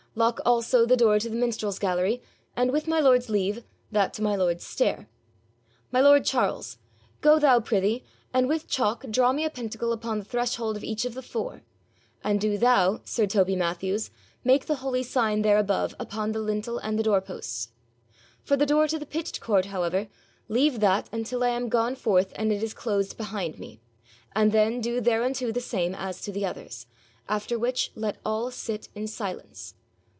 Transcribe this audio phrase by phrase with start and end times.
[0.13, 2.21] Lock also the door to the minstrels' gallery,
[2.53, 3.63] and, with my lord's leave,
[3.93, 5.07] that to my lord's stair.
[5.89, 6.79] My lord Charles,
[7.21, 8.03] go thou prithee,
[8.33, 11.61] and with chalk draw me a pentacle upon the threshold of each of the four;
[12.25, 14.11] and do thou, sir Toby Mathews,
[14.43, 17.69] make the holy sign thereabove upon the lintel and the doorposts.
[18.43, 20.09] For the door to the pitched court, however,
[20.49, 23.79] leave that until I am gone forth and it is closed behind me,
[24.35, 26.85] and then do thereunto the same as to the others,
[27.29, 29.75] after which let all sit in silence.